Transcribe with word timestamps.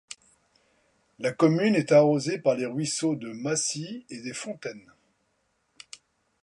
La 1.19 1.31
commune 1.31 1.75
est 1.75 1.91
arrosée 1.91 2.39
par 2.39 2.55
les 2.55 2.65
ruisseaux 2.65 3.15
de 3.15 3.31
Massy 3.33 4.03
et 4.09 4.19
des 4.19 4.33
Fontaines. 4.33 4.91